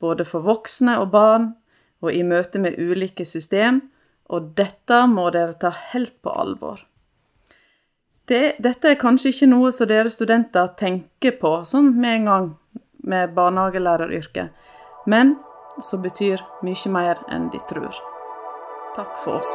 både 0.00 0.26
for 0.28 0.44
voksne 0.44 0.98
og 1.00 1.10
barn, 1.14 1.50
og 2.00 2.12
i 2.12 2.22
møte 2.24 2.60
med 2.60 2.76
ulike 2.80 3.24
system, 3.28 3.82
og 4.32 4.52
dette 4.56 5.00
må 5.10 5.28
dere 5.34 5.56
ta 5.60 5.72
helt 5.92 6.16
på 6.24 6.32
alvor. 6.32 6.80
Det, 8.30 8.52
dette 8.62 8.92
er 8.92 8.94
kanskje 8.94 9.32
ikke 9.32 9.46
noe 9.50 9.72
som 9.74 9.88
dere 9.90 10.10
studenter 10.12 10.68
tenker 10.78 11.32
på 11.40 11.50
sånn 11.66 11.88
med 11.98 12.20
en 12.20 12.28
gang 12.28 12.44
med 13.02 13.32
barnehagelæreryrket, 13.34 14.52
men 15.10 15.32
som 15.82 16.04
betyr 16.04 16.38
mye 16.62 16.92
mer 16.94 17.18
enn 17.34 17.48
de 17.50 17.58
tror. 17.72 17.90
Takk 18.94 19.18
for 19.24 19.40
oss. 19.40 19.50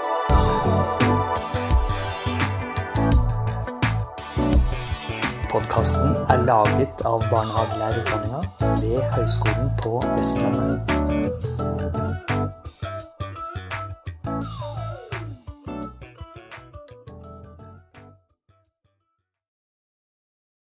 Podkasten 5.54 6.20
er 6.36 6.44
laget 6.44 7.06
av 7.08 7.24
barnehagelærerutdanninga 7.32 8.44
ved 8.84 9.08
Høgskolen 9.16 9.72
på 9.80 10.02
Vestlandet. 10.18 11.75